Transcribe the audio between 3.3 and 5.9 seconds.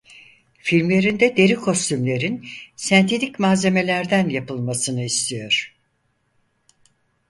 malzemelerden yapılmasını istiyor.